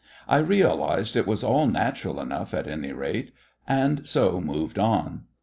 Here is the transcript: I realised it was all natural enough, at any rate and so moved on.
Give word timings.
I 0.27 0.37
realised 0.37 1.15
it 1.15 1.27
was 1.27 1.43
all 1.43 1.67
natural 1.67 2.19
enough, 2.19 2.55
at 2.55 2.65
any 2.67 2.91
rate 2.91 3.31
and 3.67 4.07
so 4.07 4.41
moved 4.41 4.79
on. 4.79 5.25